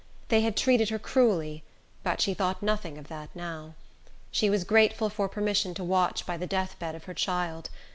They 0.29 0.41
had 0.41 0.57
treated 0.57 0.89
her 0.89 0.97
cruelly, 0.97 1.63
but 2.01 2.21
she 2.21 2.33
thought 2.33 2.63
nothing 2.63 2.97
of 2.97 3.07
that 3.09 3.29
now. 3.35 3.75
She 4.31 4.49
was 4.49 4.63
grateful 4.63 5.11
for 5.11 5.29
permission 5.29 5.75
to 5.75 5.83
watch 5.83 6.25
by 6.25 6.37
the 6.37 6.47
death 6.47 6.75
bed 6.79 6.95
of 6.95 7.03
her 7.03 7.13
child. 7.13 7.69